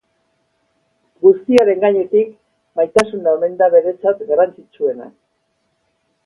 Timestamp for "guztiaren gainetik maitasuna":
1.25-3.35